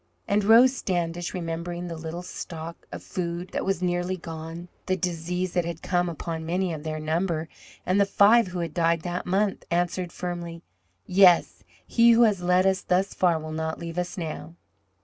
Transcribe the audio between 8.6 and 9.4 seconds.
had died that